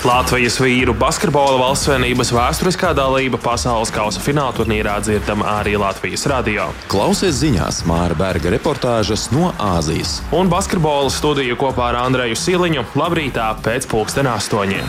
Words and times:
Latvijas 0.00 0.54
vīru 0.56 0.94
basketbola 0.96 1.58
valstsvienības 1.60 2.30
vēsturiskā 2.32 2.94
dalība 2.96 3.36
pasaules 3.36 3.90
kausa 3.92 4.22
fināla 4.24 4.54
turnīrā 4.56 4.94
dzirdama 5.04 5.44
arī 5.58 5.74
Latvijas 5.76 6.24
radio. 6.30 6.70
Klausies 6.88 7.36
ziņās 7.42 7.82
Māra 7.84 8.16
Berga 8.16 8.48
reportāžas 8.54 9.26
no 9.34 9.50
Āzijas. 9.60 10.22
Un 10.32 10.48
basketbola 10.48 11.12
studiju 11.12 11.58
kopā 11.60 11.90
ar 11.90 12.00
Andreju 12.06 12.38
Siliņu 12.40 12.86
labrītā 12.96 13.50
pēc 13.60 13.90
pulksten 13.92 14.30
astoņiem. 14.32 14.88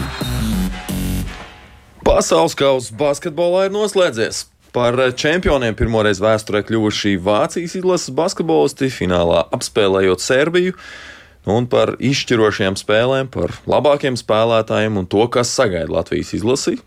Pasaules 2.08 2.56
kausa 2.56 2.96
basketbolā 2.96 3.68
ir 3.68 3.76
noslēdzies. 3.76 4.46
Par 4.72 4.96
čempioniem 4.96 5.76
pirmoreiz 5.76 6.24
vēsturē 6.24 6.64
kļuvuši 6.64 7.18
Vācijas 7.20 7.76
izlases 7.82 8.16
basketbolisti 8.16 8.88
finālā 8.88 9.44
apspēlējot 9.60 10.24
Serbiju. 10.24 10.80
Un 11.50 11.66
par 11.66 11.96
izšķirošajām 11.98 12.78
spēlēm, 12.78 13.32
par 13.34 13.56
labākiem 13.70 14.18
spēlētājiem 14.20 15.00
un 15.02 15.08
to, 15.10 15.26
kas 15.34 15.54
sagaida 15.56 15.90
Latvijas 15.90 16.36
izlasi. 16.38 16.78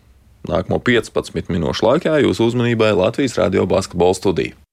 Nākamo 0.47 0.79
15 0.79 1.49
minūšu 1.51 1.89
laikā 1.89 2.19
jūsu 2.23 2.51
uzmanībai 2.51 2.93
Latvijas 2.95 3.35
radio 3.41 3.65
basketbola 3.67 4.15
studija. 4.15 4.64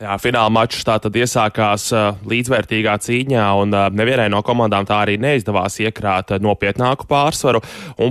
Jā, 0.00 0.14
fināla 0.16 0.48
mačs 0.48 0.80
tā 0.80 0.94
tad 0.96 1.12
iesākās 1.20 1.90
līdzvērtīgā 2.24 2.94
cīņā, 3.04 3.42
un 3.60 3.74
nevienai 3.92 4.30
no 4.32 4.38
komandām 4.40 4.86
tā 4.88 5.02
arī 5.04 5.18
neizdevās 5.20 5.74
iekrāt 5.84 6.30
nopietnāku 6.40 7.04
pārsvaru. 7.10 7.60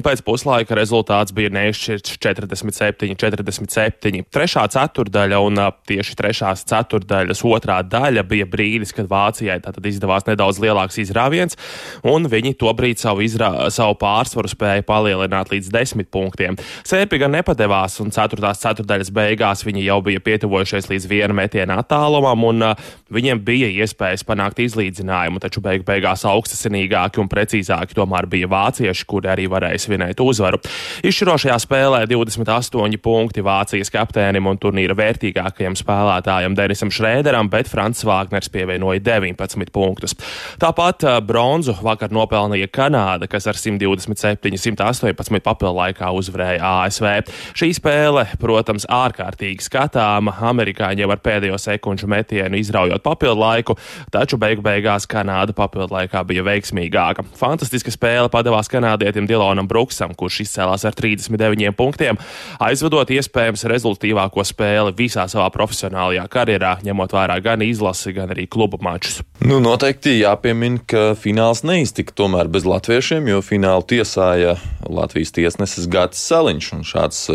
Pēc 0.05 0.21
puslaika 0.27 0.77
rezultāts 0.77 1.33
bija 1.33 1.49
neizšķirts 1.55 2.19
47, 2.21 3.15
47. 3.17 4.21
Trešā 4.29 4.67
ceturdaļa 4.75 5.39
un 5.41 5.63
tieši 5.89 6.13
trešās 6.19 6.61
ceturdaļas 6.69 7.41
otrā 7.49 7.79
daļa 7.81 8.21
bija 8.35 8.45
brīdis, 8.45 8.93
kad 8.93 9.09
Vācijai 9.09 9.57
tātad 9.65 9.89
izdevās 9.89 10.29
nedaudz 10.29 10.61
lielāks 10.61 11.01
izrāviens, 11.01 11.57
un 12.05 12.29
viņi 12.29 12.53
tobrīd 12.61 13.01
savu, 13.01 13.25
izrā, 13.25 13.49
savu 13.73 13.97
pārsvaru 13.97 14.53
spēja 14.53 14.85
palielināt 14.85 15.49
līdz 15.55 15.73
desmit 15.73 16.13
punktiem. 16.13 16.61
Sērpi 16.85 17.23
gan 17.25 17.33
nepadevās, 17.39 17.97
un 18.05 18.13
ceturtās 18.13 18.61
ceturdaļas 18.61 19.09
beigās 19.09 19.65
viņi 19.65 19.89
jau 19.89 19.99
bija 20.05 20.25
pietuvojušies 20.29 20.93
līdz 20.93 21.11
viena 21.15 21.39
metiena 21.79 21.83
attālumam, 21.83 22.43
un 22.49 22.63
uh, 22.63 22.75
viņiem 23.11 23.41
bija 23.43 23.69
iespējas 23.83 24.23
panākt 24.27 24.59
izlīdzinājumu, 24.59 25.39
taču 25.39 25.61
beig 25.61 25.85
beigās 25.85 26.25
augstasinīgāki 26.25 27.19
un 27.19 27.29
precīzāki 27.29 27.95
tomēr 27.95 28.27
bija 28.29 28.47
vācieši, 28.47 29.05
kuri 29.07 29.29
arī 29.29 29.47
varēja 29.49 29.79
svinēt 29.79 30.19
uzvaru. 30.19 30.59
Izšķirošajā 31.03 31.57
spēlē 31.63 32.05
28 32.09 32.99
punkti 33.01 33.41
Vācijas 33.41 33.91
kapteinim 33.91 34.47
un 34.47 34.57
turnīra 34.57 34.95
vērtīgākajam 34.95 35.77
spēlētājam 35.79 36.55
Denisam 36.55 36.91
Šrēderam, 36.91 37.49
bet 37.49 37.69
Frants 37.69 38.03
Vāgners 38.05 38.51
pievienoja 38.51 39.01
19 39.03 39.73
punktus. 39.73 40.15
Tāpat 40.61 41.05
uh, 41.07 41.19
bronzu 41.23 41.77
vakar 41.81 42.13
nopelnīja 42.13 42.69
Kanāda, 42.73 43.29
kas 43.29 43.47
ar 43.49 43.57
127, 43.57 44.57
118 44.59 45.43
papildu 45.45 45.75
laikā 45.79 46.11
uzvarēja 46.15 46.73
ASV. 46.83 47.09
Šī 47.57 47.71
spēle, 47.77 48.25
protams, 48.41 48.87
ārkārtīgi 48.89 49.63
skatāma. 49.65 50.35
Amerikāņiem 50.49 51.11
ar 51.13 51.21
pēdējos 51.23 51.68
sekundžu 51.69 52.09
metienu, 52.09 52.57
izraujot 52.59 53.03
papildu 53.05 53.39
laiku, 53.39 53.77
taču 54.13 54.39
beigu 54.41 54.63
beigās 54.65 55.07
Kanāda 55.09 55.55
papildu 55.55 55.95
laikā 55.95 56.23
bija 56.27 56.45
veiksmīgāka. 56.47 57.25
Fantastiska 57.39 57.93
spēle 57.93 58.29
padavās 58.33 58.69
kanādietim 58.71 59.27
Dilonam 59.29 59.69
Bruksam, 59.69 60.15
kurš 60.17 60.43
izcēlās 60.45 60.85
ar 60.87 60.97
39 60.97 61.75
punktiem, 61.77 62.19
aizvedot 62.63 63.11
iespējams 63.13 63.65
rezultātīvāko 63.69 64.45
spēli 64.47 64.95
visā 64.97 65.27
savā 65.31 65.49
profesionālajā 65.53 66.25
karjerā, 66.31 66.75
ņemot 66.85 67.15
vērā 67.15 67.39
gan 67.45 67.63
izlasi, 67.65 68.13
gan 68.17 68.33
arī 68.33 68.47
klubu 68.49 68.79
mačus. 68.83 69.21
Nu, 69.43 69.59
noteikti 69.63 70.17
jāpiemina, 70.19 70.81
ka 70.89 71.03
fināls 71.19 71.63
neiztika 71.67 72.15
tomēr 72.15 72.49
bez 72.51 72.67
latviešiem, 72.69 73.29
jo 73.31 73.43
finālu 73.45 73.85
tiesāja 73.89 74.57
Latvijas 74.89 75.33
tiesnesis 75.35 75.89
Gatis 75.91 76.23
Saliņš. 76.29 76.69
Šāds 76.89 77.25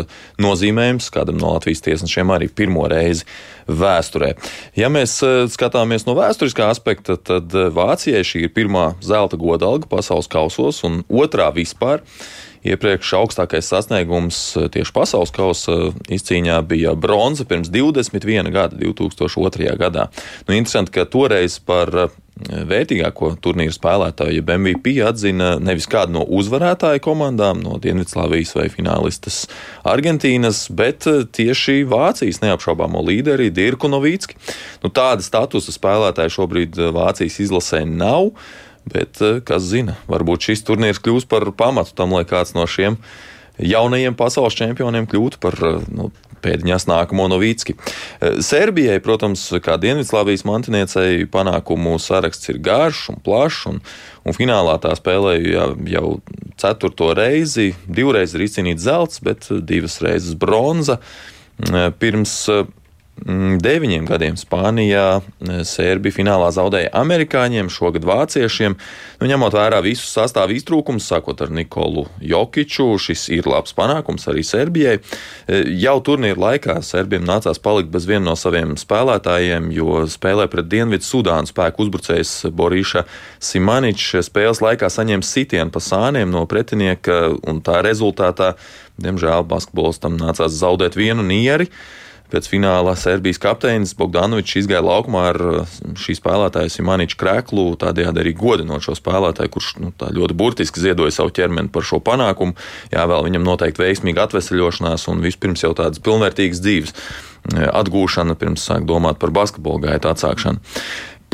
nozīmējums 0.41 1.11
kādam 1.13 1.39
no 1.41 1.53
Latvijas 1.55 1.83
tiesnešiem 1.85 2.33
arī 2.35 2.49
pirmo 2.51 2.85
reizi 2.91 3.27
vēsturē. 3.65 4.24
Ja 4.77 4.89
mēs 4.93 5.17
eh, 5.25 5.43
skatāmies 5.51 6.07
no 6.07 6.15
vēsturiskā 6.17 6.69
aspekta, 6.73 7.17
tad 7.17 7.53
eh, 7.55 7.69
Vācijai 7.75 8.23
šī 8.25 8.45
ir 8.47 8.53
pirmā 8.55 8.91
zelta 9.05 9.39
godalga 9.39 9.89
pasaules 9.91 10.29
kausos 10.31 10.83
un 10.87 11.03
otrā 11.09 11.51
vispār. 11.55 12.03
Iepriekš 12.65 13.13
augstākais 13.19 13.69
sasniegums 13.69 14.41
eh, 14.57 14.67
tieši 14.73 14.93
pasaules 14.95 15.33
kausa 15.35 15.93
izcīņā 16.11 16.59
bija 16.65 16.95
bronza 16.97 17.45
pirms 17.45 17.69
21 17.73 18.51
gada, 18.53 18.77
2002. 18.81 19.73
gadā. 19.79 20.09
Nu, 20.47 20.57
interesanti, 20.57 20.95
ka 20.95 21.05
toreiz 21.09 21.59
par 21.61 22.09
vērtīgāko 22.35 23.29
turnīru 23.39 23.71
spēlētāju, 23.71 24.39
jeb 24.39 24.49
MVP, 24.57 24.97
atzina 25.07 25.53
nevis 25.63 25.87
kādu 25.87 26.17
no 26.17 26.25
uzvarētāju 26.35 27.03
komandām, 27.05 27.61
no 27.63 27.77
Dienvidslāvijas 27.81 28.51
vai 28.57 28.67
finālistas 28.73 29.45
Argentīnas, 29.87 30.65
bet 30.75 31.07
tieši 31.07 31.85
Vācijas 31.87 32.41
neapšaubāmo 32.43 33.05
līderi 33.07 33.53
Dirku 33.55 33.87
Novīcki. 33.91 34.35
Nu, 34.83 34.91
tāda 34.91 35.23
statusa 35.23 35.71
spēlētāja 35.75 36.33
šobrīd 36.35 36.81
Vācijas 36.95 37.39
izlasē 37.47 37.85
nav, 37.87 38.33
bet 38.91 39.21
kas 39.47 39.69
zina, 39.71 39.95
varbūt 40.11 40.49
šis 40.49 40.65
turnīrs 40.67 41.01
kļūs 41.03 41.29
par 41.29 41.47
pamatu 41.57 41.95
tam, 41.97 42.13
lai 42.17 42.25
kāds 42.29 42.55
no 42.57 42.67
šiem 42.69 42.99
jaunajiem 43.55 44.17
pasaules 44.19 44.55
čempioniem 44.57 45.07
kļūtu 45.07 45.39
par 45.39 45.55
nu, 45.87 46.09
pēdiņās 46.45 46.87
nākamo 46.89 47.27
Novīcki. 47.31 47.75
Eh, 47.75 48.39
Serbijai, 48.45 48.99
protams, 49.03 49.47
kā 49.65 49.77
Dienvidslāvijas 49.81 50.45
mantiniecei, 50.47 51.25
panākumu 51.31 51.97
saraksts 52.01 52.51
ir 52.53 52.61
garš 52.63 53.07
un 53.13 53.21
plašs, 53.25 53.65
un, 53.71 53.81
un 54.25 54.37
finālā 54.37 54.77
tā 54.83 54.93
spēlēja 54.97 55.53
jau, 55.55 55.67
jau 55.95 56.07
ceturto 56.61 57.11
reizi. 57.17 57.73
Divreiz 57.87 58.35
ir 58.35 58.45
izcīnīts 58.45 58.85
zelts, 58.85 59.21
bet 59.25 59.49
divas 59.65 59.99
reizes 60.05 60.37
bronza. 60.39 60.99
Eh, 61.65 61.89
pirms 61.99 62.37
eh, 62.53 62.65
deviņiem 63.23 64.05
gadiem 64.09 64.35
Spānijā 64.35 65.05
eh, 65.19 65.61
Sērbija 65.63 66.17
finālā 66.17 66.49
zaudēja 66.51 66.91
amerikāņiem, 66.99 67.71
šogad 67.71 68.03
vāciešiem. 68.07 68.75
Nu, 69.21 69.29
ņemot 69.29 69.55
vērā 69.55 69.79
visus 69.85 70.11
sastāvu 70.11 70.57
iztrūkumus, 70.57 71.07
sākot 71.07 71.39
ar 71.45 71.53
Nikolu 71.55 72.05
Jokiču, 72.19 72.89
šis 72.99 73.29
ir 73.33 73.47
labs 73.47 73.75
panākums 73.77 74.27
arī 74.31 74.43
Serbijai. 74.43 74.97
Eh, 75.47 75.63
jau 75.79 75.95
turnīra 76.03 76.41
laikā 76.47 76.77
Serbiem 76.83 77.23
nācās 77.27 77.61
palikt 77.63 77.93
bez 77.93 78.07
viena 78.09 78.25
no 78.27 78.35
saviem 78.39 78.75
spēlētājiem, 78.79 79.71
jo 79.75 80.03
spēlē 80.11 80.49
pret 80.51 80.67
Dienvidu 80.71 81.07
Sudānu 81.07 81.47
spēku 81.47 81.85
uzbrucējs 81.87 82.51
Borīša 82.51 83.05
Simaničs 83.39 84.25
spēles 84.27 84.59
laikā 84.65 84.91
saņēma 84.91 85.23
sitienu 85.23 85.71
pa 85.71 85.79
sāniem 85.79 86.35
no 86.35 86.43
pretinieka, 86.49 87.29
un 87.47 87.63
tā 87.63 87.79
rezultātā, 87.85 88.57
diemžēl, 88.99 89.47
basketbolistam 89.47 90.19
nācās 90.19 90.59
zaudēt 90.59 90.99
vienu 90.99 91.23
nieri. 91.23 91.71
Pēc 92.33 92.47
fināla 92.49 92.95
Serbijas 92.97 93.37
kapteinis 93.41 93.93
Bogdanovičs 93.97 94.57
izgāja 94.63 94.81
laukumā 94.85 95.21
ar 95.29 95.39
uh, 95.45 95.75
šī 96.01 96.17
spēlētāja 96.17 96.71
Simaniča 96.73 97.19
krēklu, 97.21 97.67
tādējādi 97.81 98.23
arī 98.23 98.33
godinot 98.37 98.85
šo 98.85 98.95
spēlētāju, 98.97 99.53
kurš 99.53 99.69
nu, 99.83 99.91
ļoti 99.93 100.37
burtiski 100.37 100.81
ziedoja 100.81 101.13
savu 101.13 101.33
ķermeni 101.37 101.69
par 101.73 101.85
šo 101.85 102.01
panākumu. 102.05 102.57
Jā, 102.93 103.05
vēl 103.11 103.27
viņam 103.29 103.45
noteikti 103.45 103.83
veiksmīga 103.85 104.25
atvesaļošanās 104.25 105.05
un 105.13 105.21
vispirms 105.25 105.65
jau 105.67 105.75
tādas 105.77 106.01
pilnvērtīgas 106.05 106.63
dzīves 106.65 106.95
uh, 106.95 107.67
atgūšana, 107.81 108.37
pirms 108.41 108.65
sāk 108.71 108.89
domāt 108.89 109.21
par 109.21 109.35
basketbola 109.35 109.91
gaitu 109.91 110.13
atsākšanu 110.13 110.63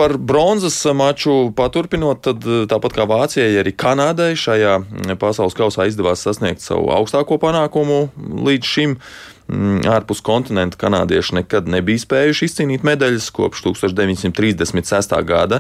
par 0.01 0.15
bronzas 0.17 0.85
maču 0.95 1.51
paturpinot, 1.53 2.23
tad 2.25 2.45
uh, 2.47 2.63
tāpat 2.69 2.95
kā 2.95 3.05
Vācijai, 3.09 3.51
arī 3.61 3.73
Kanādai 3.77 4.31
šajā 4.39 4.79
pasaules 5.21 5.53
kausā 5.57 5.85
izdevās 5.89 6.23
sasniegt 6.25 6.63
savu 6.63 6.89
augstāko 6.95 7.37
panākumu 7.41 8.07
līdz 8.47 8.71
šim. 8.71 8.95
Mm, 9.51 9.81
ārpus 9.91 10.21
kontinenta 10.23 10.77
kanādieši 10.79 11.41
nekad 11.41 11.67
nebija 11.67 11.99
spējuši 11.99 12.47
izcīnīt 12.47 12.85
medaļas 12.87 13.27
kopš 13.35 13.65
1936. 13.65 15.15
gada. 15.27 15.59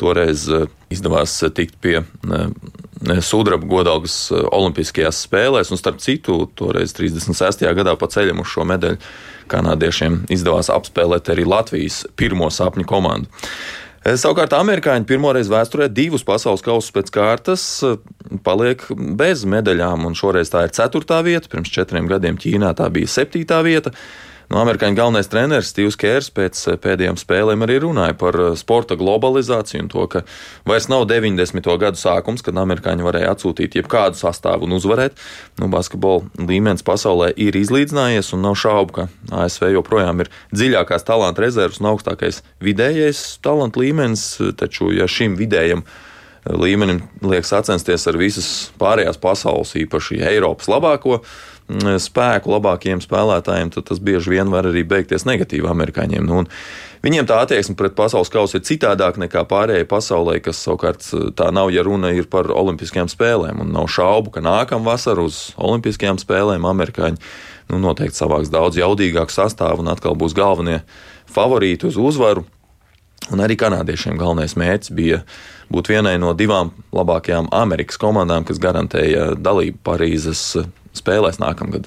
Toreiz 0.00 0.44
eh, 0.52 0.66
izdevās 0.92 1.38
eh, 1.46 1.52
tikt 1.56 1.78
pie 1.80 2.02
eh, 2.02 3.22
sudraba 3.24 3.64
godalgas 3.64 4.18
Olimpiskajās 4.30 5.22
spēlēs, 5.24 5.72
un 5.72 5.80
starp 5.80 6.02
citu, 6.04 6.42
toreiz 6.58 6.92
36. 6.98 7.64
gadā 7.78 7.96
pa 7.96 8.10
ceļam 8.12 8.42
uz 8.44 8.52
šo 8.52 8.66
medaļu 8.68 9.00
kanādiešiem 9.50 10.26
izdevās 10.36 10.68
apspēlēt 10.74 11.32
arī 11.32 11.48
Latvijas 11.48 12.02
pirmo 12.20 12.50
sapņu 12.52 12.84
komandu. 12.92 13.32
Eh, 14.00 14.16
savukārt 14.16 14.54
amerikāņi 14.56 15.04
pirmoreiz 15.04 15.50
vēsturē 15.52 15.90
divus 15.92 16.22
pasaules 16.24 16.64
kausus 16.64 16.92
pēc 16.94 17.10
kārtas 17.12 17.64
eh, 17.84 17.98
paliek 18.46 18.86
bez 19.20 19.44
medaļām, 19.44 20.06
un 20.08 20.16
šoreiz 20.16 20.48
tā 20.52 20.64
ir 20.64 20.72
ceturtā 20.76 21.20
vieta. 21.26 21.50
Pirms 21.52 21.72
četriem 21.74 22.08
gadiem 22.08 22.40
Ķīnā 22.40 22.72
tā 22.78 22.88
bija 22.92 23.10
septītā 23.12 23.60
vieta. 23.66 23.92
Nu, 24.50 24.58
amerikāņu 24.58 24.98
galvenais 24.98 25.28
treneris 25.30 25.68
Steve's 25.70 25.94
Kērs 25.94 26.26
pēc 26.34 26.60
eh, 26.72 26.78
pēdējām 26.82 27.14
spēlēm 27.20 27.62
arī 27.62 27.76
runāja 27.84 28.16
par 28.18 28.34
eh, 28.34 28.48
sporta 28.58 28.96
globalizāciju 28.98 29.84
un 29.84 29.90
to, 29.92 30.06
ka 30.10 30.24
vairs 30.66 30.88
nav 30.90 31.04
90. 31.06 31.68
gadu 31.78 32.00
sākums, 32.00 32.42
kad 32.42 32.58
amerikāņi 32.58 33.06
varēja 33.06 33.30
atsūtīt 33.36 33.78
jebkādu 33.78 34.18
sastāvu 34.18 34.66
un 34.66 34.74
uzvarēt. 34.80 35.22
Nu, 35.62 35.70
basketbola 35.70 36.26
līmenis 36.50 36.82
pasaulē 36.82 37.30
ir 37.38 37.60
izlīdzinājies 37.62 38.32
un 38.34 38.42
nav 38.48 38.58
šaubu, 38.58 38.96
ka 38.96 39.06
ASV 39.44 39.70
joprojām 39.76 40.24
ir 40.24 40.34
dziļākās 40.50 41.06
talanta 41.06 41.46
rezerves 41.46 41.78
un 41.78 41.92
augstākais 41.92 42.42
vidējais 42.58 43.38
talanta 43.46 43.78
līmenis, 43.84 44.32
taču 44.58 44.90
ja 44.98 45.06
šim 45.06 45.38
vidējam 45.38 45.86
līmenim 46.48 47.02
liekas 47.22 47.52
sacensties 47.52 48.06
ar 48.08 48.18
visas 48.20 48.50
pārējās 48.80 49.20
pasaules, 49.20 49.74
īpaši 49.76 50.22
Eiropas 50.30 50.70
labāko, 50.70 51.20
spēku 52.00 52.50
labākiem 52.50 53.00
spēlētājiem, 53.02 53.70
tad 53.74 53.86
tas 53.90 54.00
bieži 54.02 54.32
vien 54.32 54.50
var 54.50 54.66
arī 54.66 54.82
beigties 54.88 55.26
negatīvi 55.28 55.68
amerikāņiem. 55.70 56.26
Nu, 56.26 56.42
viņiem 57.04 57.28
tā 57.28 57.38
attieksme 57.44 57.76
pret 57.78 57.94
pasaules 57.98 58.32
kausu 58.32 58.58
ir 58.58 58.64
citādāka 58.66 59.22
nekā 59.22 59.44
pārējai 59.50 59.86
pasaulē, 59.88 60.40
kas 60.42 60.62
savukārt 60.64 61.06
tā 61.38 61.50
nav, 61.54 61.70
ja 61.70 61.84
runa 61.86 62.10
ir 62.16 62.26
par 62.30 62.50
olimpiskajām 62.50 63.10
spēlēm. 63.12 63.62
Un 63.62 63.74
nav 63.76 63.86
šaubu, 63.92 64.34
ka 64.34 64.42
nākamā 64.44 64.90
vasarā 64.90 65.28
uz 65.28 65.50
olimpiskajām 65.60 66.18
spēlēm 66.18 66.66
amerikāņi 66.66 67.20
nu, 67.70 67.78
noteikti 67.78 68.18
savāks 68.18 68.50
daudz 68.50 68.80
jaudīgāku 68.80 69.34
sastāvu 69.34 69.84
un 69.84 69.92
atkal 69.94 70.18
būs 70.18 70.34
galvenie 70.34 70.80
favorīti 71.30 71.86
uz 71.92 72.00
uzvaru. 72.00 72.48
Un 73.30 73.42
arī 73.44 73.56
kanādiešiem 73.60 74.18
galvenais 74.18 74.56
mērķis 74.58 74.92
bija 74.96 75.20
būt 75.70 75.92
vienai 75.92 76.16
no 76.18 76.32
divām 76.34 76.72
labākajām 76.96 77.50
Amerikas 77.54 78.00
komandām, 78.00 78.46
kas 78.48 78.58
garantēja 78.62 79.34
dalību 79.38 79.78
Parīzes 79.86 80.42
spēlēs 80.98 81.38
nākamgad. 81.42 81.86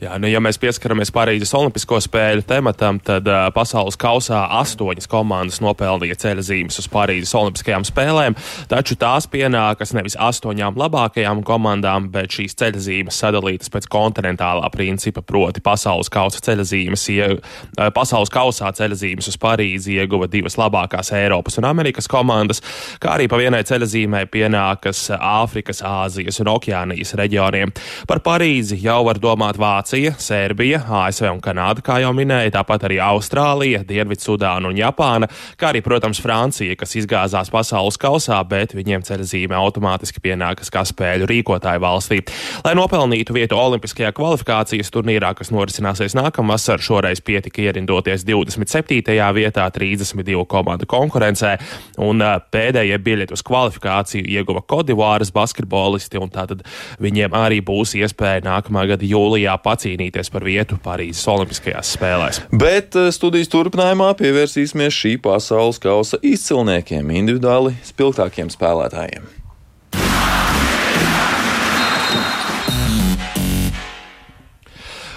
Jā, 0.00 0.14
nu, 0.16 0.30
ja 0.30 0.40
mēs 0.40 0.56
pieskaramies 0.56 1.10
Parīzes 1.12 1.50
Olimpisko 1.58 1.98
spēļu 2.00 2.44
tematam, 2.48 2.96
tad 3.04 3.26
uh, 3.28 3.50
pasaules 3.52 3.98
kausā 4.00 4.38
astoņas 4.62 5.08
komandas 5.12 5.58
nopelnīja 5.60 6.16
ceļa 6.22 6.44
zīmes 6.46 6.80
uz 6.80 6.86
Parīzes 6.88 7.34
Olimpiskajām 7.36 7.84
spēlēm, 7.84 8.36
taču 8.70 8.96
tās 9.00 9.26
pienākas 9.28 9.92
nevis 9.92 10.16
astoņām 10.16 10.78
labākajām 10.80 11.42
komandām, 11.44 12.06
bet 12.14 12.32
šīs 12.32 12.56
ceļa 12.62 12.80
zīmes 12.86 13.18
sadalītas 13.20 13.68
pēc 13.74 13.90
kontinentālā 13.92 14.70
principa, 14.72 15.20
proti 15.20 15.60
pasaules 15.64 16.08
kausa 16.12 16.40
ceļa 16.48 16.66
zīmes. 16.72 17.04
Ja, 17.12 17.28
uh, 17.36 17.90
pasaules 17.92 18.32
kausā 18.32 18.72
ceļa 18.80 19.00
zīmes 19.02 19.28
uz 19.28 19.36
Parīzi 19.40 19.98
ieguva 20.00 20.30
divas 20.32 20.56
labākās 20.60 21.12
Eiropas 21.18 21.60
un 21.60 21.68
Amerikas 21.68 22.08
komandas, 22.08 22.64
kā 23.04 23.18
arī 23.18 23.28
pa 23.28 23.42
vienai 23.42 23.60
ceļa 23.68 23.90
zīmē 23.92 24.24
pienākas 24.32 25.10
Āfrikas, 25.18 25.84
Āzijas 25.84 26.40
un 26.40 26.54
Okeānijas 26.56 27.12
reģioniem. 27.20 27.76
Par 28.08 28.24
Parīzi 28.24 28.80
jau 28.80 29.02
var 29.10 29.20
domāt 29.20 29.60
Vācija. 29.60 29.69
Vācija, 29.70 30.14
Sērbija, 30.18 30.80
ASV 30.88 31.28
un 31.30 31.40
Kanāda, 31.44 31.82
kā 31.84 32.00
jau 32.02 32.10
minēja, 32.16 32.50
tāpat 32.56 32.88
arī 32.88 32.96
Austrālija, 33.04 33.82
Dienvidsudāna 33.86 34.70
un 34.70 34.78
Japāna, 34.78 35.28
kā 35.60 35.68
arī, 35.70 35.82
protams, 35.84 36.18
Francija, 36.22 36.74
kas 36.80 36.96
izgāzās 36.98 37.52
pasaules 37.52 37.98
kausā, 38.00 38.40
bet 38.50 38.74
viņiem 38.74 39.04
ceļa 39.06 39.26
zīme 39.30 39.58
automātiski 39.58 40.22
pienākas 40.24 40.72
kā 40.74 40.82
spēļu 40.88 41.28
rīkotāju 41.30 41.82
valstī. 41.84 42.18
Lai 42.64 42.72
nopelnītu 42.78 43.36
vietu 43.36 43.58
Olimpiskajā 43.60 44.10
kvalifikācijas 44.16 44.90
turnīrā, 44.94 45.30
kas 45.38 45.52
norisināsies 45.54 46.16
nākamvasar, 46.18 46.82
šoreiz 46.82 47.22
pietika 47.22 47.62
ierindoties 47.68 48.26
27. 48.26 49.14
vietā 49.36 49.68
32 49.76 50.46
komandu 50.50 50.88
konkurencē, 50.90 51.54
un 52.02 52.24
pēdējie 52.50 52.98
biļeti 53.06 53.38
uz 53.38 53.46
kvalifikāciju 53.46 54.26
ieguva 54.34 54.64
Kodivāras 54.66 55.30
basketbolisti, 55.36 56.18
un 56.18 56.32
tātad 56.34 56.66
viņiem 56.98 57.38
arī 57.38 57.62
būs 57.62 57.94
iespēja 58.00 58.42
nākamā 58.48 58.88
gada 58.94 59.06
jūlijā 59.06 59.59
pacīnīties 59.64 60.32
par 60.32 60.46
vietu 60.46 60.78
Parīzes 60.84 61.26
Olimpiskajās 61.30 61.94
spēlēs. 61.96 62.42
Bet 62.52 62.96
eh, 62.98 63.10
studijas 63.14 63.52
turpinājumā 63.52 64.12
pievērsīsimies 64.20 65.02
šī 65.02 65.16
pasaules 65.24 65.80
kausa 65.82 66.20
izcilniekiem, 66.22 67.12
individuāli 67.22 67.76
spilgtākiem 67.88 68.52
spēlētājiem. 68.52 69.39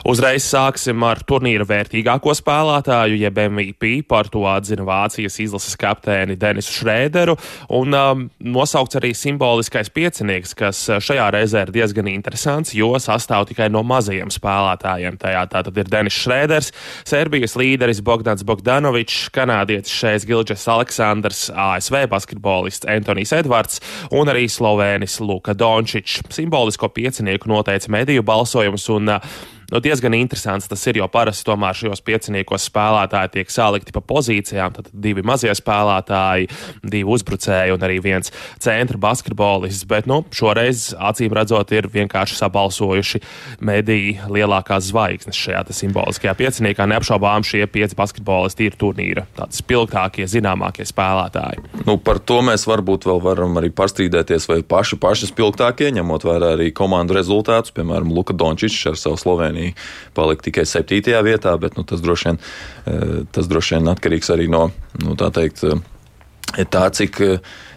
Uzreiz 0.04 0.44
sāksim 0.44 1.00
ar 1.08 1.22
turnīra 1.24 1.64
vērtīgāko 1.64 2.34
spēlētāju, 2.36 3.16
jeb 3.22 3.38
MVP. 3.40 4.02
Par 4.04 4.28
to 4.28 4.42
atzina 4.52 4.84
Vācijas 4.84 5.38
izlases 5.40 5.78
kapteini 5.80 6.36
Denisu 6.36 6.74
Šrēderu. 6.76 7.38
Un 7.78 7.96
um, 7.96 8.26
nosaukts 8.44 9.00
arī 9.00 9.14
simboliskais 9.16 9.88
piecinieks, 9.96 10.52
kas 10.60 10.82
uh, 10.92 11.00
šajā 11.00 11.30
reizē 11.38 11.62
ir 11.64 11.72
diezgan 11.78 12.10
interesants, 12.12 12.74
jo 12.76 12.92
sastāv 13.00 13.48
tikai 13.48 13.70
no 13.72 13.86
mazajiem 13.88 14.34
spēlētājiem. 14.36 15.22
Tajā 15.24 15.46
tātad 15.56 15.80
ir 15.80 15.94
Denis 15.96 16.20
Šrēders, 16.20 16.74
Serbijas 17.08 17.56
līderis 17.56 18.04
Bogdans 18.04 18.44
Bogdanovičs, 18.44 19.32
kanādietis 19.32 19.96
Šais 20.04 20.28
Gilģes 20.28 20.68
Aleksandrs, 20.76 21.46
ASV 21.56 22.02
basketbolists 22.12 22.92
Antonijs 22.92 23.32
Edvards 23.40 23.80
un 24.12 24.36
arī 24.36 24.50
Slovēnis 24.52 25.22
Luka 25.24 25.56
Dončičs. 25.56 26.26
Simbolisko 26.36 26.92
piecinieku 26.92 27.48
noteica 27.56 27.96
mediju 27.96 28.28
balsojums 28.28 28.92
un 29.00 29.16
uh, 29.16 29.34
nu, 29.74 29.82
diezgan 29.82 30.14
interesants 30.14 30.70
tas 30.70 30.84
ir, 30.88 31.00
jo 31.02 31.08
parasti 31.10 31.48
tomēr 31.48 31.78
šajos 31.78 32.04
pieciniekos 32.06 32.68
spēlētāji 32.70 33.34
tiek 33.38 33.54
salikti 33.54 33.94
pa 33.96 34.04
pozīcijām. 34.06 34.76
Tad 34.78 34.92
divi 34.94 35.24
mazie 35.26 35.54
spēlētāji, 35.58 36.50
divi 36.84 37.08
uzbrucēji 37.10 37.74
un 37.74 37.86
arī 37.86 37.98
viens 38.04 38.30
centra 38.62 39.00
basketbolists. 39.02 39.88
Bet 39.90 40.10
nu, 40.10 40.22
šoreiz, 40.34 40.92
acīm 40.94 41.34
redzot, 41.34 41.74
ir 41.74 41.90
vienkārši 41.90 42.38
sabalsojuši 42.38 43.24
mediji 43.66 44.20
lielākās 44.30 44.92
zvaigznes 44.92 45.40
šajā 45.40 45.66
simboliskajā 45.74 46.36
pieciniekā. 46.38 46.86
Neapšaubām 46.90 47.46
šie 47.48 47.66
pieci 47.72 47.98
basketbolisti 47.98 48.70
ir 48.70 48.78
turnīra 48.78 49.26
spilgtākie, 49.54 50.28
zināmākie 50.30 50.86
spēlētāji. 50.86 51.64
Nu, 51.88 51.98
par 51.98 52.20
to 52.22 52.42
mēs 52.46 52.68
varbūt 52.70 53.08
vēl 53.10 53.22
varam 53.24 53.58
arī 53.62 53.72
pastrīdēties, 53.74 54.48
vai 54.52 54.60
paši, 54.68 55.00
paši 55.02 55.32
spilgtākie, 55.32 55.90
ņemot 55.96 56.28
vērā 56.28 56.54
arī 56.58 56.70
komandu 56.76 57.18
rezultātus, 57.18 57.74
piemēram, 57.76 58.12
Luka 58.14 58.36
Dončičs 58.38 58.92
ar 58.92 59.00
savu 59.00 59.20
Sloveniju 59.22 59.63
Slovenija 59.64 60.14
palika 60.14 60.44
tikai 60.44 60.66
septītajā 60.68 61.24
vietā, 61.24 61.58
bet 61.60 61.78
nu, 61.78 61.84
tas, 61.84 62.02
droši 62.02 62.30
vien, 62.30 62.40
eh, 62.86 63.26
tas 63.32 63.48
droši 63.48 63.78
vien 63.78 63.88
atkarīgs 63.88 64.30
arī 64.30 64.50
no 64.50 64.72
nu, 65.02 65.16
tā, 65.16 65.32
teikt, 65.32 65.64
eh, 65.64 66.66
tā 66.66 66.90
cik 66.92 67.22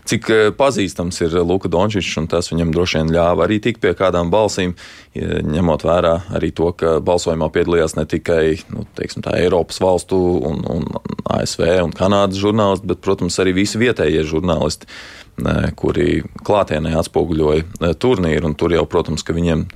cik 0.07 0.29
pazīstams 0.55 1.21
ir 1.25 1.33
Luka 1.43 1.69
Dončičs, 1.69 2.17
un 2.21 2.29
tas 2.29 2.53
viņam 2.53 2.71
droši 2.71 3.01
vien 3.01 3.09
ļāva 3.11 3.43
arī 3.47 3.59
tikt 3.59 3.81
pie 3.81 3.93
kādām 3.93 4.31
balsīm, 4.31 4.77
ņemot 5.17 5.83
vērā 5.83 6.13
arī 6.31 6.53
to, 6.55 6.71
ka 6.71 7.01
balsojumā 7.01 7.51
piedalījās 7.51 7.97
ne 7.97 8.07
tikai 8.07 8.55
nu, 8.71 8.87
teiksim, 8.95 9.25
tā, 9.27 9.35
Eiropas 9.35 9.81
valstu 9.81 10.17
un, 10.47 10.63
un 10.63 10.87
ASV 11.25 11.83
un 11.83 11.91
Kanādas 11.91 12.39
žurnālisti, 12.39 12.87
bet, 12.87 13.03
protams, 13.03 13.41
arī 13.43 13.57
visi 13.57 13.83
vietējie 13.83 14.23
žurnālisti, 14.23 14.87
kuri 15.75 16.23
klātienē 16.47 16.95
atspoguļoja 17.01 17.95
turnīru, 17.99 18.55
tur 18.55 18.79
jau, 18.79 18.87
protams, 18.87 19.27
ka 19.27 19.35
viņiem 19.35 19.67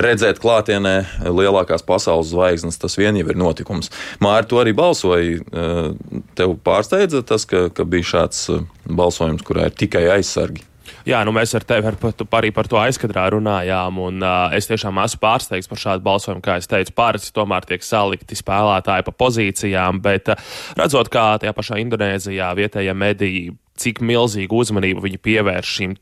redzēt 0.00 0.40
klātienē 0.42 0.94
lielākās 1.28 1.84
pasaules 1.86 2.32
zvaigznes, 2.32 2.78
tas 2.80 2.98
vien 2.98 3.16
jau 3.18 3.26
ir 3.30 3.38
notikums. 3.38 3.92
Māri 4.24 4.48
to 4.50 4.60
arī 4.62 4.74
balsoja. 4.76 5.40
Eh, 5.40 6.20
tev 6.38 6.58
pārsteidza 6.64 7.24
tas, 7.26 7.46
ka, 7.48 7.68
ka 7.74 7.86
bija 7.88 8.14
šāds 8.14 8.46
eh, 8.54 8.62
balsojums, 8.90 9.44
kurā 9.46 9.68
ir 9.70 9.76
tikai 9.78 10.06
aizsargi. 10.18 10.64
Jā, 11.04 11.18
nu 11.28 11.34
mēs 11.36 11.52
ar 11.56 11.64
tevi 11.68 11.88
ar, 11.90 11.98
arī 12.38 12.48
par 12.56 12.68
to 12.68 12.78
aizkadrā 12.80 13.26
runājām, 13.34 13.98
un 14.00 14.22
uh, 14.24 14.54
es 14.56 14.64
tiešām 14.70 15.02
esmu 15.02 15.20
pārsteigts 15.20 15.68
par 15.68 15.80
šādu 15.80 16.04
balsojumu. 16.06 16.40
Kā 16.44 16.56
es 16.60 16.68
teicu, 16.70 16.94
parasti 16.96 17.32
tomēr 17.36 17.66
tiek 17.68 17.84
salikti 17.84 18.38
spēlētāji 18.38 19.04
pa 19.04 19.12
pozīcijām, 19.12 20.00
bet 20.04 20.32
uh, 20.32 20.54
redzot, 20.80 21.12
kā 21.12 21.26
tajā 21.42 21.52
pašā 21.56 21.82
Indonēzijā 21.82 22.48
vietējie 22.56 22.96
mediji 22.96 23.52
cik 23.80 24.00
milzīgu 24.06 24.60
uzmanību 24.62 25.02
viņi 25.02 25.18
pievērš 25.24 25.72
šīm 25.78 25.94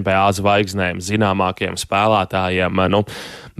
NBA 0.00 0.22
zvaigznēm, 0.38 1.02
zināmākiem 1.04 1.76
spēlētājiem. 1.80 2.80
Nu, 2.92 3.02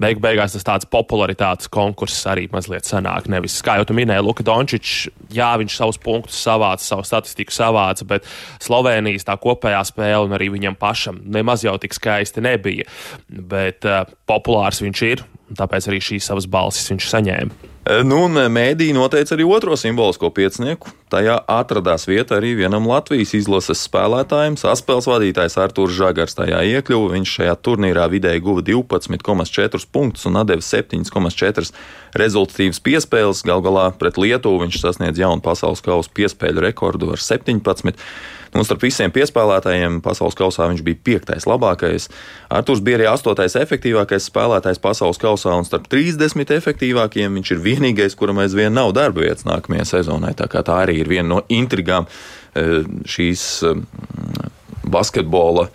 beig 0.00 0.22
beigās 0.24 0.56
tas 0.56 0.64
tāds 0.66 0.88
popularitātes 0.88 1.68
konkurss 1.72 2.24
arī 2.30 2.46
mazliet 2.52 2.88
sanāk. 2.88 3.28
Nevis, 3.28 3.58
kā 3.64 3.78
jau 3.78 3.88
tu 3.88 3.96
minēji, 3.98 4.24
Luka 4.24 4.46
Dončičs, 4.46 5.08
jā, 5.34 5.50
viņš 5.60 5.78
savus 5.80 6.00
punktus 6.00 6.40
savāca, 6.40 6.84
savu 6.84 7.04
statistiku 7.08 7.54
savāca, 7.54 8.08
bet 8.08 8.28
Slovenijas 8.64 9.28
tā 9.28 9.36
kopējā 9.40 9.84
spēle 9.90 10.24
un 10.28 10.36
arī 10.38 10.50
viņam 10.56 10.78
pašam 10.80 11.20
nemaz 11.28 11.66
jau 11.66 11.76
tik 11.80 11.96
skaisti 11.96 12.44
nebija. 12.44 12.88
Bet 13.28 13.84
uh, 13.88 14.06
populārs 14.28 14.80
viņš 14.84 15.08
ir, 15.12 15.26
tāpēc 15.58 15.90
arī 15.90 16.00
šīs 16.12 16.32
savas 16.32 16.48
balsis 16.48 16.88
viņš 16.94 17.12
saņēma. 17.12 17.76
E, 17.88 18.02
nu, 18.04 18.18
un 18.26 18.36
e, 18.36 18.42
mēdī 18.52 18.90
noteica 18.92 19.32
arī 19.32 19.46
otro 19.48 19.72
simbolisko 19.80 20.28
piecinieku. 20.36 20.90
Tajā 21.08 21.38
atradās 21.48 22.02
vieta 22.04 22.36
arī 22.36 22.50
vienam 22.58 22.84
Latvijas 22.84 23.32
izlases 23.38 23.80
spēlētājam. 23.86 24.58
Saspēles 24.60 25.08
vadītājs 25.08 25.56
Artūrs 25.62 25.96
Žagars 25.96 26.36
tajā 26.36 26.60
iekļuva. 26.74 27.14
Viņš 27.14 27.32
šajā 27.38 27.54
turnīrā 27.64 28.04
vidēji 28.12 28.44
guva 28.44 28.60
12,4 28.66 29.88
punktus 29.88 30.28
un 30.28 30.36
deva 30.44 30.60
7,4 30.60 31.72
rezultatīvas 32.20 32.82
piespēles. 32.84 33.40
Galu 33.48 33.64
galā 33.64 33.86
pret 33.96 34.20
Lietuvu 34.20 34.66
viņš 34.66 34.82
sasniedz 34.84 35.24
jaunu 35.24 35.40
pasaules 35.40 35.80
kausa 35.80 36.12
piespēļu 36.12 36.68
rekordu 36.68 37.14
ar 37.16 37.24
17. 37.24 37.96
Nu, 38.54 38.64
starp 38.64 38.84
visiem 38.86 39.12
piespēlētājiem 39.14 39.98
pasaules 40.04 40.36
kausā 40.38 40.68
viņš 40.70 40.84
bija 40.86 41.00
piektais 41.04 41.46
labākais. 41.48 42.08
Arthurs 42.54 42.80
bija 42.84 43.00
arī 43.00 43.08
astotais 43.10 43.56
efektīvākais 43.60 44.30
spēlētājs 44.30 44.80
pasaules 44.82 45.20
kausā, 45.20 45.52
un 45.58 45.68
starp 45.68 45.88
30 45.92 46.54
efektīvākajiem 46.56 47.38
viņš 47.40 47.52
ir 47.54 47.62
vienīgais, 47.66 48.16
kuram 48.18 48.40
aizvien 48.44 48.74
nav 48.74 48.94
darba 48.96 49.26
vietas 49.26 49.46
nākamajai 49.48 49.86
sezonai. 49.92 50.32
Tā, 50.38 50.48
tā 50.48 50.80
arī 50.86 51.00
ir 51.02 51.12
viena 51.12 51.28
no 51.34 51.44
intrigām 51.52 52.08
eh, 52.08 52.82
šīs 53.08 53.46
eh, 53.68 53.86
basketbola 54.88 55.68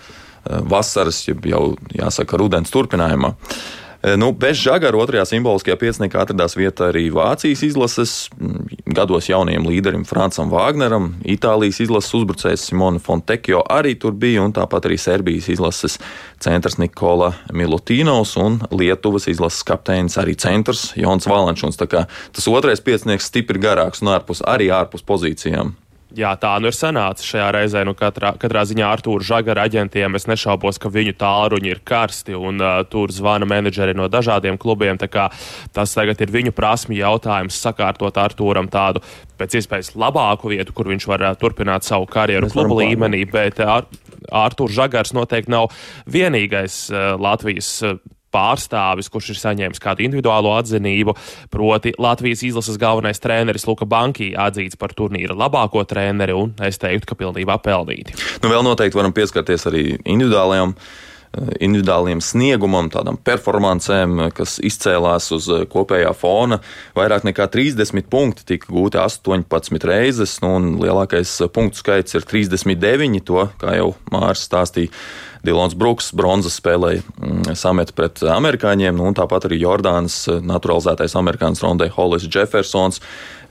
vasaras, 0.44 1.22
jau 1.24 1.62
jāsaka, 1.96 2.36
rudens 2.36 2.74
turpinājumā. 2.74 3.30
Eh, 3.32 3.83
nu, 4.18 4.34
bez 4.36 4.58
žagara 4.60 5.00
otrajā 5.00 5.24
simboliskajā 5.30 5.78
pieciniekā 5.80 6.26
atradās 6.26 6.58
vieta 6.60 6.90
arī 6.90 7.06
Vācijas 7.14 7.62
izlases 7.64 8.14
mm, 8.36 8.82
gados 8.96 9.30
jaunajam 9.30 9.68
līderim 9.70 10.04
Francam 10.08 10.52
Wagneram, 10.52 11.14
Itālijas 11.24 11.80
izlases 11.86 12.12
uzbrucējs 12.20 12.66
Simona 12.68 13.00
Fontekjo 13.04 13.62
arī 13.72 13.96
tur 14.00 14.12
bija, 14.20 14.44
un 14.44 14.52
tāpat 14.56 14.90
arī 14.90 15.00
Serbijas 15.00 15.48
izlases 15.54 15.96
centrs 16.44 16.76
Nikola 16.82 17.32
Milutīnovs 17.56 18.36
un 18.44 18.60
Lietuvas 18.76 19.30
izlases 19.32 19.64
kapteinis 19.68 20.20
arī 20.20 20.36
centrs 20.36 20.90
Jons 21.00 21.30
Valančuns. 21.30 21.80
Tas 21.80 22.52
otrais 22.52 22.84
piecinieks 22.84 23.32
stipri 23.32 23.62
garāks 23.64 24.04
un 24.04 24.12
ārpus, 24.18 24.44
arī 24.44 24.68
ārpus 24.74 25.06
pozīcijām. 25.08 25.78
Jā, 26.14 26.36
tā 26.38 26.52
nu 26.62 26.70
ir 26.70 26.76
sanācis 26.78 27.26
šajā 27.26 27.48
reizē. 27.56 27.82
Nu, 27.88 27.96
katrā, 27.98 28.36
katrā 28.38 28.62
ziņā 28.70 28.86
ar 28.86 29.02
Tūru 29.02 29.26
Žagara 29.26 29.64
aģentiem 29.66 30.14
es 30.20 30.28
nešaubos, 30.30 30.78
ka 30.82 30.92
viņu 30.94 31.16
tālruņi 31.18 31.72
ir 31.74 31.82
karsti 31.90 32.38
un 32.38 32.62
uh, 32.62 32.84
tur 32.86 33.10
zvana 33.14 33.48
menedžeri 33.50 33.96
no 33.98 34.06
dažādiem 34.12 34.60
klubiem. 34.62 35.00
Tas 35.02 35.96
tagad 35.98 36.22
ir 36.22 36.34
viņu 36.34 36.54
prasmi 36.54 37.00
jautājums 37.00 37.58
sakārtot 37.66 38.20
Artūram 38.22 38.70
tādu 38.70 39.02
pēc 39.42 39.58
iespējas 39.58 39.96
labāku 39.98 40.54
vietu, 40.54 40.76
kur 40.78 40.92
viņš 40.94 41.10
var 41.10 41.26
uh, 41.26 41.38
turpināt 41.40 41.88
savu 41.88 42.06
karjeru 42.06 42.46
Mēs 42.46 42.58
klubu 42.60 42.78
līmenī. 42.84 43.24
Bet 43.34 43.64
uh, 43.66 43.82
Artūrs 44.30 44.78
Žagars 44.78 45.16
noteikti 45.18 45.56
nav 45.56 45.72
vienīgais 46.06 46.84
uh, 46.94 47.16
Latvijas. 47.18 47.80
Uh, 47.82 47.98
pārstāvis, 48.34 49.12
kurš 49.14 49.34
ir 49.34 49.42
saņēmis 49.42 49.82
kādu 49.84 50.08
individuālo 50.08 50.56
atzinību. 50.58 51.16
Proti, 51.54 51.94
Latvijas 52.02 52.44
izlases 52.48 52.80
galvenais 52.82 53.22
treneris 53.24 53.68
Luka 53.70 53.88
Banki 53.90 54.34
atzīts 54.38 54.80
par 54.80 54.96
turnīra 54.98 55.38
labāko 55.38 55.86
treneri 55.88 56.36
un 56.38 56.54
es 56.66 56.82
teiktu, 56.82 57.12
ka 57.12 57.20
pilnībā 57.20 57.60
pelnīti. 57.64 58.18
Nu, 58.44 58.52
vēl 58.52 58.66
noteikti 58.66 59.00
varam 59.00 59.16
pieskarties 59.16 59.68
arī 59.70 59.84
individuālajām 60.00 60.74
eh, 60.74 61.52
individuāliem 61.66 62.22
sniegumam, 62.24 62.90
tādām 62.94 63.20
performancēm, 63.22 64.30
kas 64.38 64.58
izcēlās 64.64 65.30
uz 65.36 65.50
eh, 65.54 65.66
kopējā 65.70 66.14
fona. 66.18 66.60
Vairāk 66.98 67.28
nekā 67.30 67.50
30 67.54 68.10
punkti 68.12 68.48
tika 68.54 68.72
gūti 68.74 69.02
18 69.02 69.90
reizes, 69.90 70.40
nu, 70.44 70.56
un 70.60 70.72
lielākais 70.84 71.36
eh, 71.46 71.54
punktu 71.54 71.84
skaits 71.84 72.18
ir 72.18 72.28
39. 72.30 73.22
To, 73.30 73.48
kā 73.62 73.78
jau 73.78 73.94
Mārcis 74.14 74.50
stāstīja, 74.50 75.04
Dilons 75.44 75.76
Brooks 75.76 76.14
bronzas 76.16 76.56
spēlēja 76.62 77.02
mm, 77.04 77.56
samet 77.60 77.92
pret 77.98 78.22
amerikāņiem, 78.32 78.96
nu, 78.96 79.10
un 79.10 79.18
tāpat 79.18 79.50
arī 79.50 79.60
Jordānas 79.60 80.22
eh, 80.32 80.40
naturalizētais 80.40 81.18
amerikānis 81.20 81.64
Rondē 81.64 81.90
Hollis 81.92 82.30
Jeffersons 82.32 83.02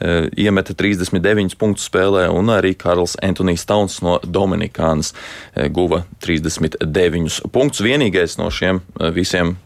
eh, 0.00 0.30
iemeta 0.40 0.72
39 0.78 1.58
punktus 1.60 1.90
spēlē, 1.90 2.24
un 2.32 2.48
arī 2.54 2.72
Karls 2.80 3.18
Antonijs 3.20 3.66
Tauns 3.68 3.98
no 4.04 4.16
Dominikānas 4.24 5.12
eh, 5.12 5.68
guva 5.68 6.06
39 6.24 7.42
punktus. 7.52 7.84
Vienīgais 7.84 8.38
no 8.40 8.48
šiem 8.48 8.80
visiem 9.12 9.56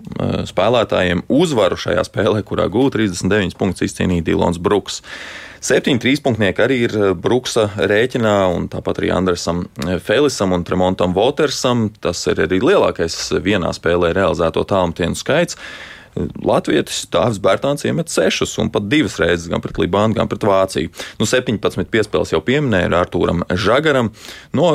spēlētājiem 0.50 1.22
uzvaru 1.30 1.78
šajā 1.78 2.02
spēlē, 2.08 2.42
kurā 2.46 2.66
guva 2.72 2.90
39 2.98 3.54
punktus, 3.60 3.86
izcīnīja 3.86 4.26
Dilons 4.32 4.58
Brooks. 4.58 5.04
Septiņi 5.64 6.00
trīspunktnieki 6.02 6.62
arī 6.62 6.78
ir 6.84 6.94
eh, 6.96 7.12
Bruksa 7.16 7.68
rēķinā, 7.76 8.36
un 8.52 8.68
tāpat 8.72 9.00
arī 9.00 9.12
Andresam 9.14 9.64
eh, 9.86 9.96
Felisam 10.02 10.52
un 10.56 10.64
Tremontam 10.66 11.16
Votersam. 11.16 11.88
Tas 12.02 12.20
ir 12.30 12.42
arī 12.44 12.60
lielākais 12.62 13.16
vienā 13.44 13.72
spēlē 13.76 14.12
realizēto 14.16 14.66
tālmetienu 14.68 15.16
skaits. 15.18 15.58
Latvijas 16.16 17.04
Dārzs 17.12 17.40
Bērtāns 17.42 17.84
iemet 17.86 18.10
sešas 18.12 18.56
un 18.62 18.70
pat 18.72 18.86
divas 18.88 19.18
reizes 19.20 19.50
gan 19.52 19.62
pret 19.64 19.78
Libānu, 19.80 20.16
gan 20.16 20.30
pret 20.30 20.44
Vāciju. 20.46 20.90
Nu, 21.20 21.28
17 21.28 21.90
piespēles 21.92 22.32
jau 22.32 22.40
pieminēja 22.44 22.88
Artūram 22.96 23.44
Žagaram. 23.52 24.10
No 24.56 24.70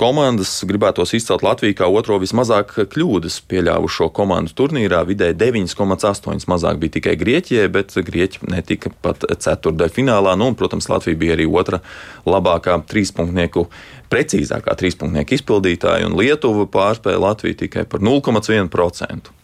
komandas 0.00 0.52
gribētos 0.68 1.12
izcelt 1.16 1.44
Latviju 1.46 1.76
kā 1.76 1.88
otro 1.92 2.18
vismazāk 2.22 2.72
kļūdas 2.92 3.38
pieļāvušo 3.50 4.08
komandu 4.16 4.56
turnīrā. 4.56 5.02
Vidēji 5.08 5.38
9,8 5.44 6.48
mazāk 6.50 6.80
bija 6.82 6.96
tikai 6.98 7.16
Grieķijai, 7.20 7.68
bet 7.72 7.94
Grieķi 8.06 8.48
netika 8.52 8.92
pat 9.04 9.26
ceturtajā 9.28 9.92
finālā. 10.00 10.36
Nu, 10.40 10.50
un, 10.52 10.58
protams, 10.58 10.88
Latvija 10.92 11.20
bija 11.20 11.36
arī 11.36 11.48
otra 11.50 11.82
labākā 12.26 12.78
trīspunktnieku 12.88 13.68
precīzākā 14.12 14.76
trīspunktnieku 14.78 15.36
izpildītāja, 15.36 16.06
un 16.08 16.16
Lietuva 16.18 16.68
pārspēja 16.70 17.22
Latviju 17.22 17.64
tikai 17.66 17.84
par 17.90 18.04
0,1%. 18.04 19.34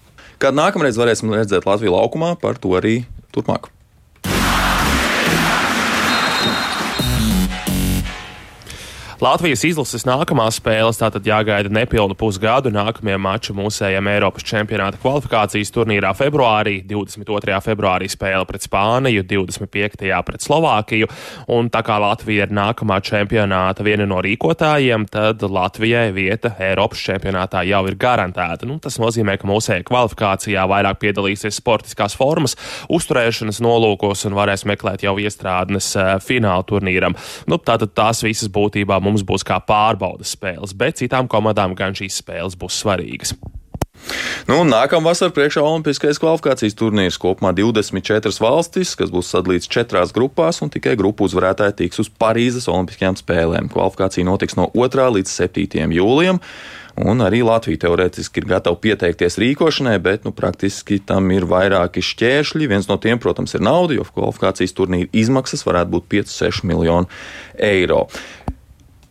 Kad 0.42 0.56
nākamreiz 0.58 0.96
varēsim 0.98 1.30
redzēt 1.30 1.68
Latviju 1.68 1.92
laukumā, 1.94 2.32
par 2.34 2.56
to 2.58 2.72
arī 2.74 3.04
turpmāk. 3.30 3.68
Latvijas 9.22 9.60
izlases 9.62 10.02
nākamās 10.02 10.56
spēles 10.58 10.98
tātad 10.98 11.22
jāgaida 11.22 11.70
nepilnu 11.70 12.16
pusgadu. 12.18 12.72
Nākamie 12.74 13.14
mači 13.22 13.52
mūsējiem 13.54 14.08
Eiropas 14.10 14.42
čempionāta 14.42 14.98
kvalifikācijas 14.98 15.70
turnīrā 15.70 16.10
februārī, 16.18 16.80
22. 16.90 17.54
februārī 17.62 18.08
spēle 18.10 18.42
pret 18.48 18.66
Spāniju, 18.66 19.22
25. 19.30 20.08
pret 20.26 20.42
Slovākiju. 20.42 21.06
Un 21.54 21.70
tā 21.70 21.84
kā 21.86 22.00
Latvija 22.02 22.48
ir 22.48 22.56
nākamā 22.58 22.96
čempionāta 23.06 23.86
viena 23.86 24.08
no 24.10 24.18
rīkotājiem, 24.26 25.04
tad 25.14 25.46
Latvijai 25.46 26.08
vieta 26.18 26.56
Eiropas 26.58 27.06
čempionātā 27.06 27.62
jau 27.70 27.84
ir 27.86 28.00
garantēta. 28.02 28.66
Nu, 28.66 28.80
tas 28.82 28.98
nozīmē, 28.98 29.38
ka 29.38 29.46
mūsējā 29.46 29.86
kvalifikācijā 29.86 30.66
vairāk 30.74 30.98
piedalīsies 31.06 31.60
sportiskās 31.62 32.18
formas, 32.18 32.58
uzturēšanas 32.90 33.62
nolūkos 33.62 34.26
un 34.26 34.34
varēs 34.40 34.66
meklēt 34.66 35.06
jau 35.06 35.14
iestrādnes 35.22 35.94
eh, 35.94 36.12
fināla 36.26 36.66
turnīram. 36.66 37.14
Nu, 37.46 37.62
tātad 37.62 37.94
tās 37.94 38.26
visas 38.26 38.50
būtībā 38.50 38.98
mums 38.98 39.11
mums 39.12 39.26
būs 39.28 39.46
kā 39.46 39.60
pārbaudas 39.68 40.34
spēles, 40.36 40.76
bet 40.76 41.00
citām 41.02 41.30
komandām 41.30 41.76
gan 41.78 41.96
šīs 41.98 42.22
spēles 42.24 42.58
būs 42.58 42.82
svarīgas. 42.82 43.36
Nu, 44.48 44.58
Nākamā 44.66 45.12
vasarā 45.12 45.30
priekšā 45.34 45.62
Olimpiskais 45.62 46.18
kvalifikācijas 46.18 46.74
turnīrs 46.78 47.18
kopumā 47.22 47.52
24 47.54 48.32
valstis, 48.42 48.96
kas 48.98 49.12
būs 49.14 49.30
sadalīts 49.30 49.70
četrās 49.70 50.14
grupās, 50.16 50.58
un 50.64 50.72
tikai 50.72 50.96
grupu 50.98 51.28
uzvarētāji 51.28 51.76
tiks 51.84 52.02
uz 52.02 52.10
Parīzes 52.10 52.66
Olimpiskajām 52.72 53.18
spēlēm. 53.20 53.70
Kvalifikācija 53.72 54.26
notiks 54.26 54.58
no 54.58 54.66
2. 54.74 55.08
līdz 55.18 55.34
7. 55.38 55.94
jūlijam. 55.94 56.42
Un 57.02 57.22
arī 57.24 57.40
Latvija 57.46 57.86
teorētiski 57.86 58.42
ir 58.42 58.48
gatava 58.50 58.76
pieteikties 58.76 59.38
rīkošanai, 59.40 59.94
bet 60.04 60.26
nu, 60.26 60.34
praktiski 60.36 60.98
tam 61.08 61.30
ir 61.32 61.46
vairāki 61.48 62.02
šķēršļi. 62.04 62.68
Viens 62.68 62.90
no 62.90 62.98
tiem, 63.00 63.22
protams, 63.22 63.54
ir 63.56 63.64
nauda, 63.64 63.96
jo 63.96 64.04
kvalifikācijas 64.10 64.76
turnīra 64.76 65.08
izmaksas 65.16 65.64
varētu 65.64 65.94
būt 65.94 66.10
5-6 66.18 66.66
miljoni 66.68 67.08
eiro. 67.56 68.08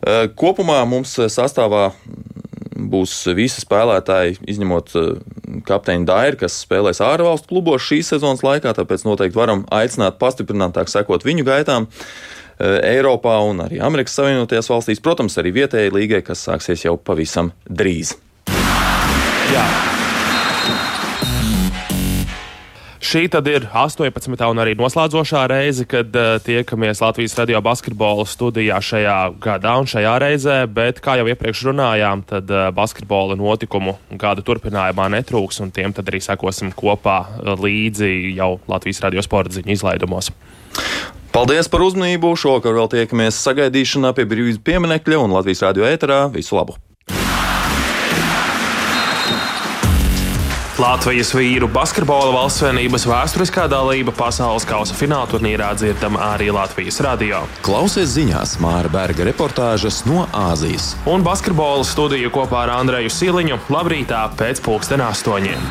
Eh, 0.02 0.26
kopumā 0.34 0.80
mums 0.88 1.14
eh, 1.22 1.28
sastāvā 1.30 1.92
būs 2.92 3.14
visi 3.38 3.62
spēlētāji, 3.62 4.40
izņemot 4.50 4.94
eh, 4.98 5.08
kapteini 5.68 6.08
Dairu, 6.08 6.40
kas 6.40 6.58
spēlēs 6.64 7.02
ārvalstu 7.06 7.52
klubos 7.52 7.86
šīs 7.86 8.10
sezonas 8.14 8.42
laikā, 8.42 8.74
tāpēc 8.74 9.06
noteikti 9.06 9.38
varam 9.38 9.62
aicināt 9.70 10.18
pastiprinātāk 10.22 10.90
sekot 10.90 11.26
viņu 11.26 11.46
gaitām. 11.48 11.90
Eiropā 12.62 13.32
un 13.48 13.64
arī 13.64 13.80
Amerikas 13.82 14.14
Savienotajās 14.14 14.68
valstīs, 14.70 15.00
protams, 15.02 15.34
arī 15.40 15.50
vietējai 15.56 15.90
līgai, 15.96 16.20
kas 16.22 16.44
sāksies 16.46 16.84
jau 16.84 16.94
pavisam 17.00 17.50
drīz. 17.66 18.12
Jā. 19.50 19.64
Šī 23.02 23.24
tad 23.26 23.48
ir 23.50 23.64
18. 23.66 24.30
un 24.30 24.60
arī 24.62 24.76
noslēdzošā 24.78 25.40
reize, 25.50 25.82
kad 25.90 26.14
uh, 26.14 26.36
tiekamies 26.38 27.00
Latvijas 27.02 27.34
radio 27.34 27.58
basketbola 27.58 28.22
studijā 28.30 28.76
šajā 28.78 29.16
gadā 29.42 29.72
un 29.82 29.90
šajā 29.90 30.12
reizē, 30.22 30.58
bet, 30.70 31.00
kā 31.02 31.16
jau 31.18 31.26
iepriekš 31.26 31.64
runājām, 31.66 32.22
tad 32.30 32.52
uh, 32.54 32.68
basketbola 32.70 33.34
notikumu 33.40 33.96
gada 34.14 34.44
turpinājumā 34.46 35.08
netrūks, 35.16 35.58
un 35.66 35.74
tiem 35.74 35.90
tad 35.96 36.12
arī 36.12 36.22
sekosim 36.22 36.70
kopā 36.78 37.18
uh, 37.26 37.50
līdzi 37.58 38.36
jau 38.38 38.52
Latvijas 38.70 39.02
radio 39.02 39.26
sporta 39.26 39.58
ziņu 39.58 39.74
izlaidumos. 39.74 40.30
Paldies 41.34 41.66
par 41.72 41.82
uzmanību! 41.82 42.36
Šovakar 42.38 42.78
vēl 42.78 42.94
tiekamies 42.94 43.42
sagaidīšanā 43.42 44.14
pie 44.14 44.30
brīvības 44.30 44.62
pieminekļa 44.62 45.22
un 45.26 45.38
Latvijas 45.40 45.66
radio 45.66 45.90
ēterā. 45.90 46.22
Visu 46.30 46.54
labu! 46.54 46.78
Latvijas 50.82 51.28
vīru 51.30 51.68
basketbola 51.70 52.32
valstsvienības 52.34 53.04
vēsturiskā 53.06 53.68
dalība 53.70 54.10
pasaules 54.18 54.64
kausa 54.66 54.96
fināla 54.98 55.28
turnīrā 55.30 55.68
dzirdama 55.78 56.18
arī 56.32 56.48
Latvijas 56.50 56.98
radio. 57.06 57.44
Klausies 57.62 58.16
ziņās 58.16 58.56
Māra 58.64 58.90
Berga 58.90 59.28
reportāžas 59.28 60.00
no 60.08 60.24
Āzijas. 60.34 60.96
Un 61.06 61.22
basketbola 61.22 61.86
studiju 61.86 62.32
kopā 62.34 62.64
ar 62.64 62.74
Andreju 62.80 63.12
Siliņu 63.14 63.60
labrītā 63.70 64.24
pēc 64.40 64.64
pulksten 64.66 65.06
astoņiem. 65.06 65.70